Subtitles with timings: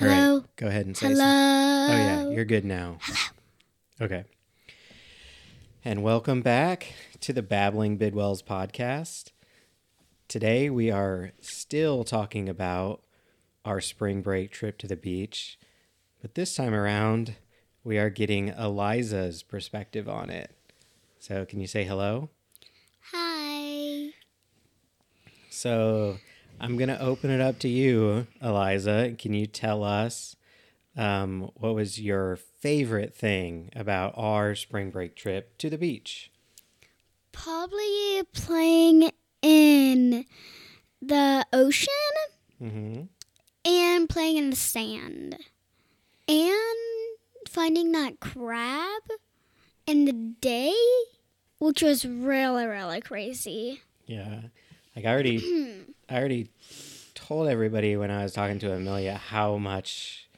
[0.00, 0.44] All right, Hello.
[0.56, 1.24] go ahead and say Hello.
[1.24, 2.98] Oh yeah, you're good now.
[3.00, 3.18] Hello.
[4.00, 4.24] Okay.
[5.84, 9.32] And welcome back to the Babbling Bidwells podcast.
[10.28, 13.02] Today we are still talking about
[13.64, 15.58] our spring break trip to the beach,
[16.22, 17.34] but this time around
[17.82, 20.52] we are getting Eliza's perspective on it.
[21.18, 22.30] So, can you say hello?
[23.12, 24.10] Hi.
[25.50, 26.18] So,
[26.60, 29.14] I'm going to open it up to you, Eliza.
[29.18, 30.36] Can you tell us
[30.96, 36.30] um, what was your favorite thing about our spring break trip to the beach?
[37.32, 39.10] Probably playing
[39.42, 40.24] in
[41.00, 41.88] the ocean
[42.58, 43.02] hmm
[43.64, 45.36] and playing in the sand
[46.26, 47.16] and
[47.48, 49.02] finding that crab
[49.86, 50.74] in the day,
[51.58, 53.82] which was really, really crazy.
[54.06, 54.40] Yeah,
[54.96, 55.38] like I already,
[56.08, 56.48] I already
[57.14, 60.28] told everybody when I was talking to Amelia how much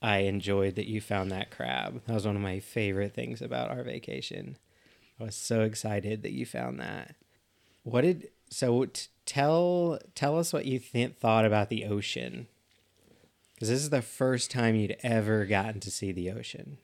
[0.00, 2.02] I enjoyed that you found that crab.
[2.06, 4.56] That was one of my favorite things about our vacation.
[5.20, 7.14] I was so excited that you found that.
[7.82, 12.46] What did so t- tell tell us what you th- thought about the ocean?
[13.54, 16.78] Because this is the first time you'd ever gotten to see the ocean.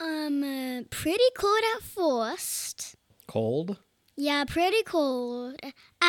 [0.00, 2.96] Um, uh, pretty cold at first.
[3.26, 3.78] Cold.
[4.16, 5.60] Yeah, pretty cold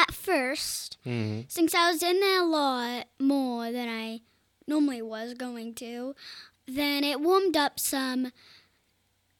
[0.07, 0.97] at first.
[1.03, 4.21] hmm Since I was in there a lot more than I
[4.67, 6.15] normally was going to,
[6.67, 8.31] then it warmed up some.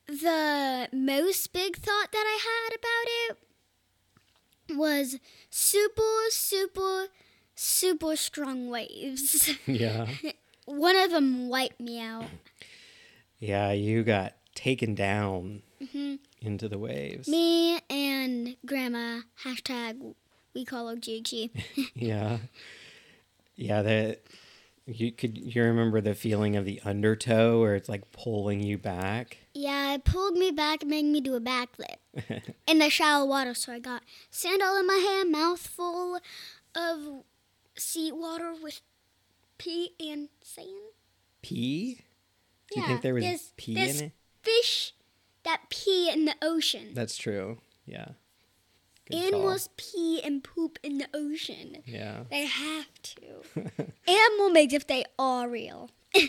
[0.08, 3.38] The most big thought that I had about
[4.72, 7.08] it was super, super,
[7.56, 9.52] super strong waves.
[9.68, 10.08] Yeah.
[10.66, 12.26] One of them wiped me out.
[13.40, 15.62] Yeah, you got taken down
[15.94, 17.28] hmm into the waves.
[17.28, 20.14] Me and Grandma, hashtag
[20.58, 21.52] we call her Gigi.
[21.94, 22.40] Yeah.
[23.56, 24.22] Yeah, that
[24.86, 29.38] you could you remember the feeling of the undertow where it's like pulling you back?
[29.54, 31.98] Yeah, it pulled me back and made me do a backflip
[32.68, 33.54] in the shallow water.
[33.54, 36.20] So I got sand all in my hair, mouthful
[36.76, 37.24] of
[37.76, 38.82] sea water with
[39.58, 40.68] pee and sand.
[41.42, 42.02] Pee?
[42.70, 44.12] Do you Yeah, think there was pee in it?
[44.44, 44.94] Fish
[45.44, 46.90] that pee in the ocean.
[46.94, 47.58] That's true.
[47.86, 48.10] Yeah.
[49.10, 49.28] Good call.
[49.28, 51.78] Animals pee and poop in the ocean.
[51.86, 52.24] Yeah.
[52.30, 53.44] They have to.
[54.08, 55.90] Animal mermaids if they are real.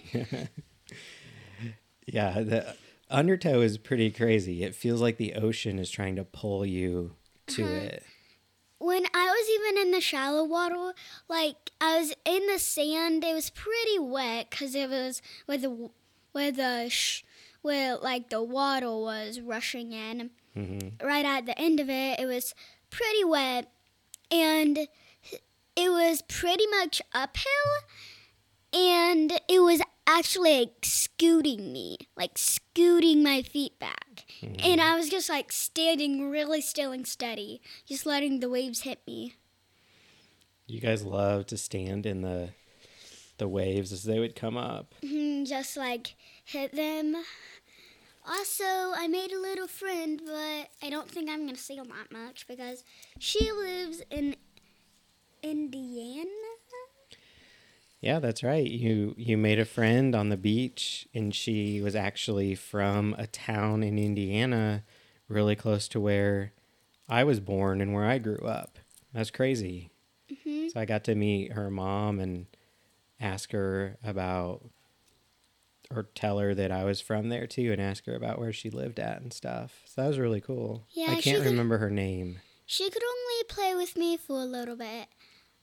[2.06, 2.74] Yeah, the
[3.10, 4.62] undertow is pretty crazy.
[4.62, 7.12] It feels like the ocean is trying to pull you
[7.48, 7.74] to Uh-huh.
[7.74, 8.02] it.
[8.78, 10.94] when I was even in the shallow water,
[11.28, 15.90] like I was in the sand, it was pretty wet because it was where the
[16.32, 17.24] where the sh-
[17.60, 20.30] where like the water was rushing in.
[20.58, 22.54] Hmm Right at the end of it, it was
[22.90, 23.70] pretty wet,
[24.30, 24.78] and
[25.76, 27.72] it was pretty much uphill,
[28.72, 34.24] and it was actually like scooting me, like scooting my feet back.
[34.42, 39.00] And I was just like standing really still and steady, just letting the waves hit
[39.06, 39.34] me.
[40.66, 42.50] You guys love to stand in the
[43.38, 44.94] the waves as they would come up.
[45.02, 46.14] Mhm, just like
[46.44, 47.16] hit them.
[48.28, 52.12] Also, I made a little friend, but I don't think I'm gonna see her that
[52.12, 52.84] much because
[53.18, 54.36] she lives in
[55.42, 56.28] Indiana.
[58.00, 58.66] Yeah, that's right.
[58.66, 63.82] You you made a friend on the beach and she was actually from a town
[63.82, 64.84] in Indiana
[65.28, 66.52] really close to where
[67.08, 68.78] I was born and where I grew up.
[69.12, 69.90] That's crazy.
[70.44, 72.46] hmm So I got to meet her mom and
[73.20, 74.70] ask her about
[75.94, 78.70] or tell her that I was from there too and ask her about where she
[78.70, 79.82] lived at and stuff.
[79.86, 80.86] So that was really cool.
[80.90, 82.40] Yeah, I can't could- remember her name.
[82.66, 85.08] She could only play with me for a little bit.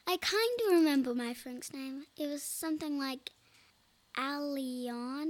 [0.08, 2.06] I kind of remember my friend's name.
[2.18, 3.32] It was something like
[4.18, 5.26] Aliana.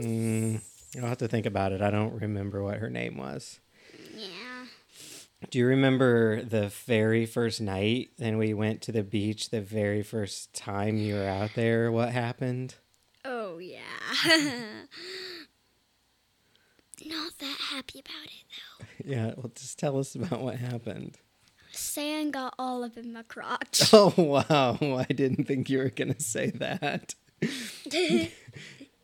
[0.00, 0.60] Mm,
[0.96, 1.80] I'll have to think about it.
[1.80, 3.60] I don't remember what her name was.
[4.16, 4.66] Yeah.
[5.50, 10.02] Do you remember the very first night and we went to the beach the very
[10.02, 11.92] first time you were out there?
[11.92, 12.74] What happened?
[13.58, 13.80] Oh yeah.
[14.24, 14.84] Mm-hmm.
[17.08, 18.84] Not that happy about it though.
[19.04, 21.18] Yeah, well, just tell us about what happened.
[21.72, 23.82] Sand got all up in my crotch.
[23.92, 24.78] Oh, wow.
[24.80, 27.16] I didn't think you were going to say that.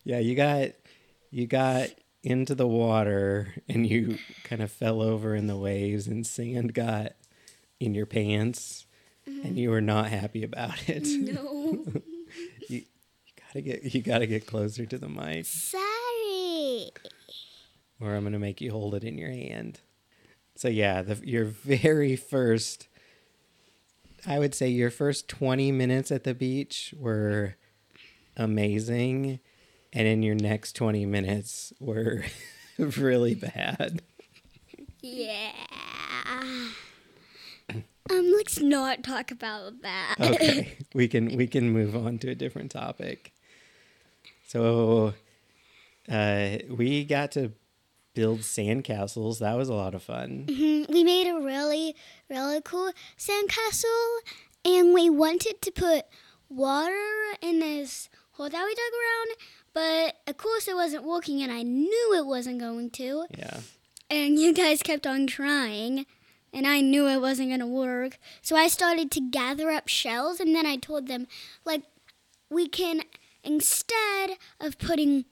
[0.04, 0.70] Yeah, you got
[1.32, 1.88] you got
[2.22, 7.14] into the water and you kind of fell over in the waves and sand got
[7.80, 8.86] in your pants
[9.26, 9.56] and mm-hmm.
[9.56, 11.06] you were not happy about it.
[11.06, 11.84] no.
[12.68, 12.82] you
[13.54, 16.90] gotta get you gotta get closer to the mic, Sorry.
[18.00, 19.80] or I'm gonna make you hold it in your hand.
[20.56, 22.88] So yeah, the your very first,
[24.26, 27.56] I would say your first 20 minutes at the beach were
[28.36, 29.40] amazing,
[29.92, 32.24] and in your next 20 minutes were
[32.78, 34.02] really bad.
[35.00, 35.52] Yeah.
[38.10, 40.16] Um, let's not talk about that.
[40.20, 43.33] Okay, we can we can move on to a different topic.
[44.54, 45.14] So,
[46.08, 47.50] uh, we got to
[48.14, 49.40] build sandcastles.
[49.40, 50.44] That was a lot of fun.
[50.46, 51.96] Mhm, we made a really,
[52.30, 54.18] really cool sandcastle,
[54.64, 56.04] and we wanted to put
[56.48, 59.36] water in this hole that we dug around,
[59.72, 63.26] but of course it wasn't working, and I knew it wasn't going to.
[63.36, 63.58] Yeah.
[64.08, 66.06] And you guys kept on trying,
[66.52, 68.18] and I knew it wasn't going to work.
[68.40, 71.26] So I started to gather up shells, and then I told them,
[71.64, 71.82] like,
[72.50, 73.02] we can,
[73.44, 75.24] instead of putting,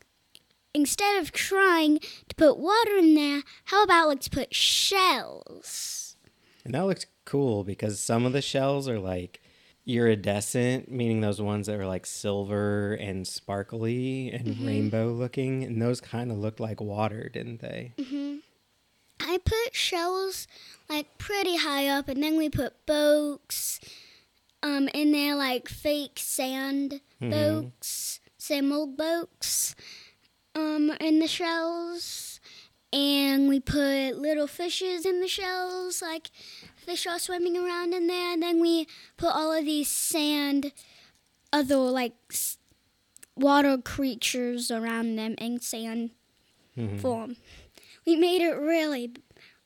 [0.74, 1.98] instead of trying
[2.28, 6.16] to put water in there, how about let's put shells?
[6.64, 9.40] And that looks cool because some of the shells are like
[9.86, 15.64] iridescent, meaning those ones that are like silver and sparkly and rainbow looking.
[15.64, 17.94] And those kind of looked like water, didn't they?
[17.98, 18.36] Mm-hmm.
[19.20, 20.46] I put shells
[20.88, 23.80] like pretty high up, and then we put boats
[24.62, 29.74] um, they're like fake sand boats, same old boats
[30.54, 32.40] um, in the shells.
[32.94, 36.30] And we put little fishes in the shells, like
[36.76, 38.32] fish are swimming around in there.
[38.34, 38.86] And then we
[39.16, 40.72] put all of these sand,
[41.52, 42.58] other like s-
[43.34, 46.10] water creatures around them in sand
[46.76, 47.00] Mhm.
[47.00, 47.36] form.
[48.06, 49.12] We made it really,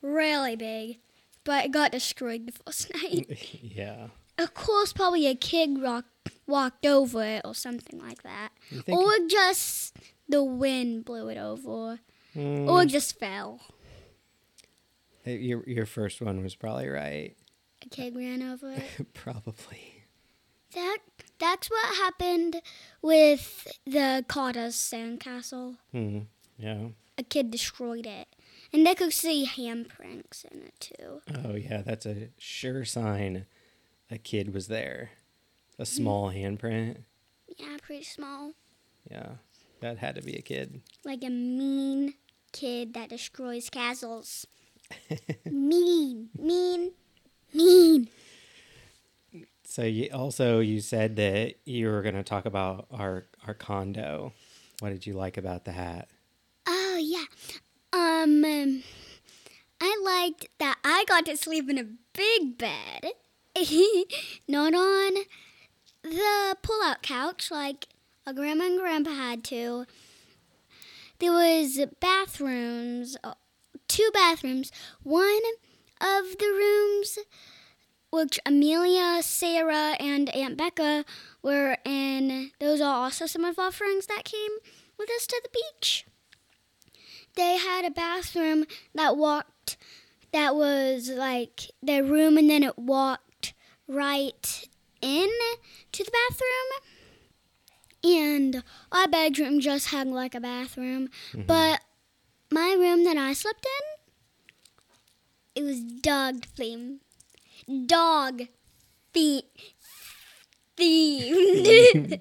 [0.03, 0.99] really big,
[1.43, 3.27] but it got destroyed the first night.
[3.61, 4.09] yeah.
[4.39, 6.05] Of course, probably a kid rock,
[6.47, 8.51] walked over it or something like that.
[8.89, 9.97] Or just
[10.29, 12.01] the wind blew it over.
[12.35, 13.61] Mm, Or it just fell.
[15.25, 17.35] your your first one was probably right.
[17.85, 19.07] A kid ran over it.
[19.15, 20.05] probably.
[20.75, 20.99] That
[21.39, 22.61] that's what happened
[23.03, 25.77] with the Carter's sandcastle.
[25.93, 26.21] Hmm.
[26.59, 26.89] Yeah.
[27.19, 28.29] A kid destroyed it.
[28.73, 31.21] And they could see handprints in it too.
[31.45, 33.47] Oh yeah, that's a sure sign
[34.11, 35.11] a kid was there.
[35.79, 36.99] A small handprint.
[37.59, 38.53] Yeah, pretty small.
[39.11, 39.33] Yeah.
[39.81, 40.81] That had to be a kid.
[41.05, 42.15] like a mean
[42.53, 44.47] kid that destroys castles.
[45.45, 46.93] mean, mean,
[47.53, 48.09] mean.
[49.65, 54.33] So you also you said that you were going to talk about our our condo.
[54.81, 56.09] What did you like about the hat?
[56.67, 57.25] Oh yeah.
[57.93, 58.83] Um, um,
[59.81, 63.13] I liked that I got to sleep in a big bed,
[64.49, 65.15] not on
[66.03, 67.87] the pull-out couch like
[68.27, 69.87] a grandma and grandpa had to.
[71.19, 73.35] There was bathrooms, uh,
[73.89, 74.71] two bathrooms.
[75.03, 75.41] One
[76.01, 77.19] of the rooms,
[78.11, 81.05] which Amelia, Sarah, and Aunt Becca
[81.43, 82.51] were in.
[82.61, 84.53] Those are also some of our friends that came
[84.99, 86.05] with us to the beach
[87.37, 88.65] they had a bathroom
[88.95, 89.77] that walked
[90.33, 93.23] that was like their room and then it walked
[93.89, 94.69] right
[95.01, 95.31] in
[95.93, 96.71] to the bathroom.
[98.05, 98.63] And
[98.93, 101.09] our bedroom just had like a bathroom.
[101.33, 101.43] Mm-hmm.
[101.47, 101.81] But
[102.51, 106.99] my room that i slept in it was dog themed
[107.87, 108.43] dog
[109.13, 109.45] the-
[110.77, 112.21] themed.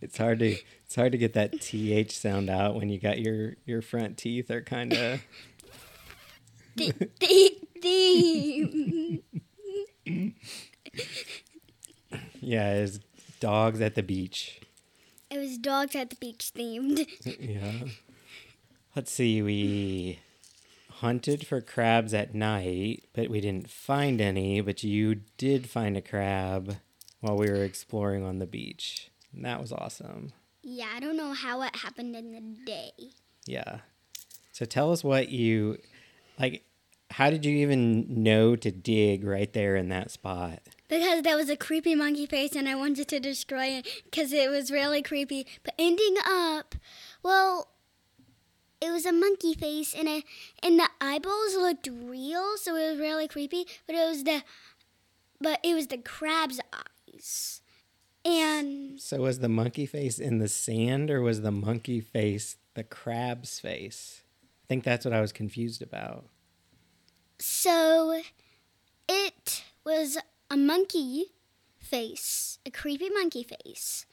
[0.00, 3.56] It's hard to it's hard to get that th sound out when you got your
[3.64, 5.20] your front teeth are kind of
[6.76, 9.22] the, the, theme
[12.40, 13.00] yeah, it's
[13.40, 14.60] dogs at the beach.
[15.30, 17.06] it was dogs at the beach themed
[17.40, 17.88] Yeah.
[18.96, 20.18] Let's see, we
[20.90, 26.02] hunted for crabs at night, but we didn't find any, but you did find a
[26.02, 26.78] crab
[27.20, 29.10] while we were exploring on the beach.
[29.32, 30.32] And that was awesome.
[30.62, 32.90] Yeah, I don't know how it happened in the day.
[33.46, 33.80] Yeah.
[34.50, 35.78] So tell us what you
[36.40, 36.64] like
[37.18, 40.60] how did you even know to dig right there in that spot?
[40.86, 44.48] Because there was a creepy monkey face and I wanted to destroy it because it
[44.48, 45.44] was really creepy.
[45.64, 46.76] But ending up,
[47.24, 47.70] well,
[48.80, 50.22] it was a monkey face and it,
[50.62, 53.66] and the eyeballs looked real, so it was really creepy.
[53.88, 54.44] But it was the,
[55.40, 57.62] but it was the crab's eyes,
[58.24, 62.84] and So was the monkey face in the sand or was the monkey face the
[62.84, 64.22] crab's face?
[64.62, 66.26] I think that's what I was confused about.
[67.38, 68.20] So
[69.08, 70.18] it was
[70.50, 71.26] a monkey
[71.78, 74.06] face, a creepy monkey face,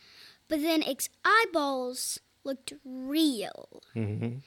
[0.48, 3.82] but then its eyeballs looked real.
[3.94, 4.38] hmm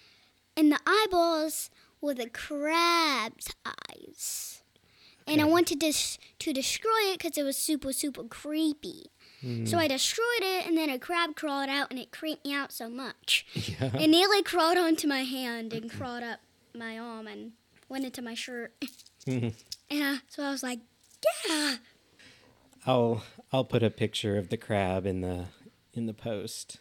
[0.57, 1.71] And the eyeballs
[2.01, 4.63] were the crab's eyes.
[5.27, 9.11] And I wanted to, s- to destroy it because it was super, super creepy.
[9.67, 12.73] So I destroyed it, and then a crab crawled out, and it creeped me out
[12.73, 13.47] so much.
[13.55, 13.97] Yeah.
[13.97, 16.41] It nearly crawled onto my hand and crawled up
[16.75, 17.53] my arm and
[17.89, 18.73] went into my shirt.
[19.27, 20.81] yeah, so I was like,
[21.49, 21.77] yeah.
[22.87, 25.47] I'll I'll put a picture of the crab in the
[25.93, 26.79] in the post.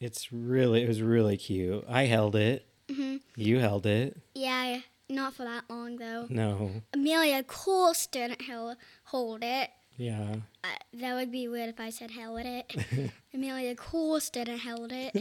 [0.00, 1.84] It's really it was really cute.
[1.88, 2.66] I held it.
[2.88, 3.20] Mhm.
[3.36, 4.16] You held it.
[4.34, 6.26] Yeah, not for that long though.
[6.28, 6.82] No.
[6.92, 9.70] Amelia, of course, didn't hel- hold it.
[9.96, 10.36] Yeah.
[10.62, 12.74] Uh, that would be weird if I said held it.
[13.34, 15.14] Amelia, of course, didn't held it.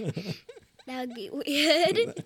[0.85, 2.23] that would be weird.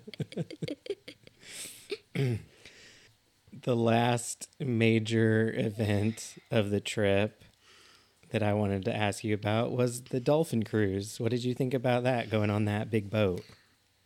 [3.62, 7.44] The last major event of the trip
[8.30, 11.18] that I wanted to ask you about was the dolphin cruise.
[11.18, 13.42] What did you think about that going on that big boat?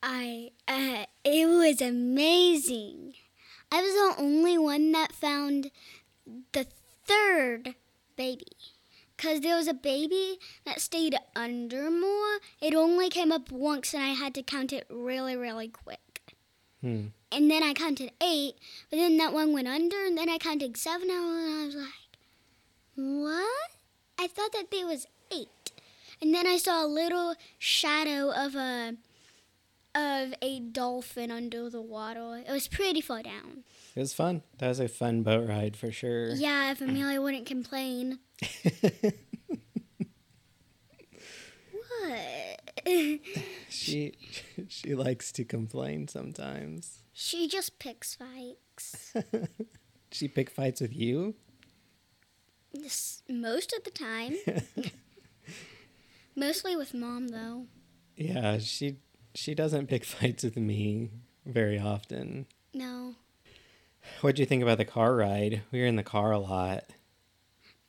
[0.02, 3.14] I, uh, it was amazing.
[3.70, 5.70] I was the only one that found
[6.52, 6.66] the
[7.06, 7.75] third
[8.16, 8.46] baby.
[9.16, 12.38] Because there was a baby that stayed under more.
[12.61, 16.13] It only came up once, and I had to count it really, really quick.
[16.85, 17.07] Hmm.
[17.33, 18.57] And then I counted eight,
[18.91, 21.88] but then that one went under, and then I counted seven, and I was like,
[22.95, 23.71] what?
[24.21, 25.73] I thought that there was eight.
[26.21, 28.97] And then I saw a little shadow of a
[29.95, 32.43] of a dolphin under the water.
[32.47, 33.64] It was pretty far down.
[33.97, 34.43] It was fun.
[34.59, 36.35] That was a fun boat ride for sure.
[36.35, 38.19] Yeah, if Amelia wouldn't complain.
[41.73, 42.53] What?
[43.85, 44.12] She
[44.69, 47.03] she likes to complain sometimes.
[47.12, 49.14] she just picks fights.
[50.12, 51.35] She pick fights with you?
[52.73, 54.37] This- Most of the time.
[56.37, 57.67] Mostly with mom, though.
[58.17, 58.99] Yeah, she
[59.35, 61.11] she doesn't pick fights with me
[61.45, 62.47] very often.
[62.73, 63.17] No.
[64.21, 65.62] What'd you think about the car ride?
[65.73, 66.85] We were in the car a lot.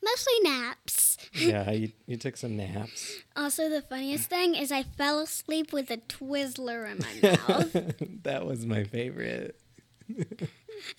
[0.04, 1.05] Mostly naps.
[1.36, 3.18] Yeah, you, you took some naps.
[3.36, 7.74] Also, the funniest thing is I fell asleep with a Twizzler in my mouth.
[8.24, 9.60] that was my favorite.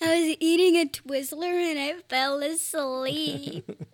[0.01, 3.69] I was eating a Twizzler and I fell asleep.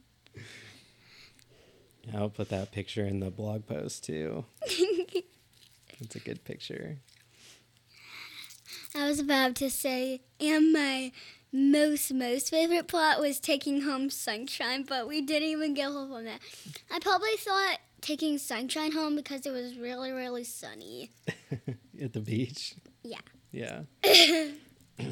[2.14, 4.46] I'll put that picture in the blog post too.
[6.00, 6.98] That's a good picture.
[8.96, 11.12] I was about to say, and my
[11.54, 16.26] most, most favorite plot was taking home Sunshine, but we didn't even get home on
[16.26, 16.40] that.
[16.92, 21.12] I probably thought taking Sunshine home because it was really, really sunny.
[22.02, 22.74] At the beach.
[23.04, 23.20] Yeah.
[23.52, 23.82] Yeah.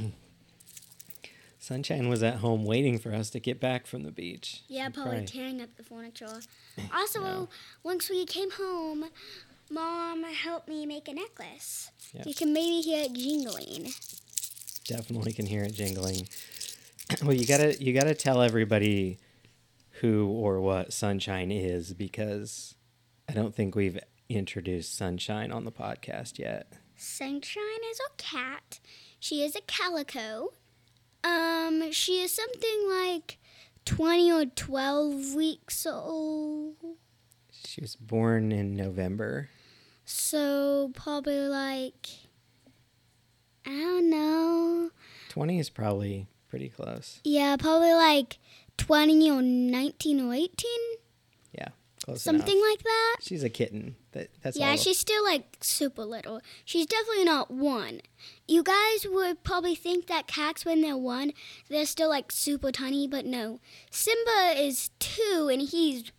[1.60, 4.64] Sunshine was at home waiting for us to get back from the beach.
[4.68, 5.26] Yeah, She'd probably cry.
[5.26, 6.40] tearing up the furniture.
[6.94, 7.46] Also, Yeah.
[7.84, 9.06] once we came home,
[9.70, 11.92] Mom helped me make a necklace.
[12.14, 12.24] Yeah.
[12.26, 13.94] You can maybe hear it jingling.
[14.92, 16.28] Definitely can hear it jingling.
[17.24, 19.20] well, you gotta you gotta tell everybody
[20.02, 22.76] who or what Sunshine is because
[23.30, 26.74] I don't think we've introduced Sunshine on the podcast yet.
[26.98, 28.82] Sunshine is a cat.
[29.18, 30.52] She is a calico.
[31.24, 33.38] Um, she is something like
[33.86, 36.76] 20 or 12 weeks old.
[37.66, 39.48] She was born in November.
[40.04, 42.08] So, probably like,
[43.66, 44.90] I don't know.
[45.30, 47.20] 20 is probably pretty close.
[47.24, 48.38] Yeah, probably like
[48.78, 50.50] 20 or 19 or 18.
[51.54, 51.68] Yeah,
[52.04, 52.70] close Something enough.
[52.70, 53.16] like that.
[53.22, 53.96] She's a kitten.
[54.14, 56.42] That, that's Yeah, she's still like super little.
[56.66, 58.02] She's definitely not one.
[58.48, 61.32] You guys would probably think that cats, when they're one,
[61.70, 63.60] they're still like super tiny, but no.
[63.90, 66.12] Simba is two and he's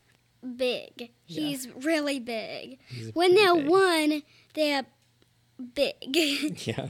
[0.56, 1.10] big.
[1.26, 1.40] Yeah.
[1.40, 2.78] He's really big.
[2.86, 3.68] He's When they're big.
[3.68, 4.22] one,
[4.54, 4.86] they're
[5.74, 6.16] big.
[6.66, 6.88] Yeah.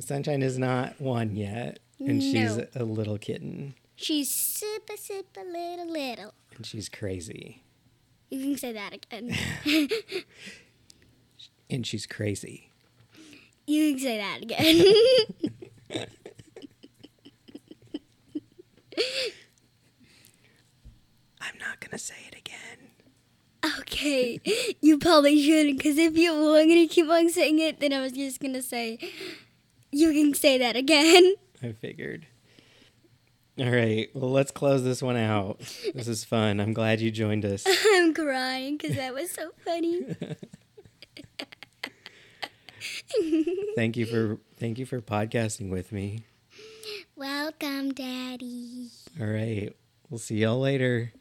[0.00, 6.34] Sunshine is not one yet, and she's a little kitten, she's super, super little, little.
[6.56, 7.62] and she's crazy,
[8.30, 9.36] You can say that again.
[11.70, 12.70] and she's crazy.
[13.66, 16.06] you can say that again.
[21.40, 22.56] I'm not gonna say it again.
[23.80, 24.40] Okay,
[24.80, 28.00] you probably shouldn't, because if you were going to keep on saying it, then I
[28.00, 28.98] was just going to say,
[29.92, 31.34] you can say that again.
[31.62, 32.26] I figured.
[33.58, 35.58] All right, well, let's close this one out.
[35.94, 36.60] This is fun.
[36.60, 37.66] I'm glad you joined us.
[37.92, 40.16] I'm crying because that was so funny.
[43.76, 46.24] Thank you for thank you for podcasting with me.
[47.16, 48.88] Welcome, Daddy.
[49.20, 49.74] All right,
[50.08, 51.12] we'll see y'all later.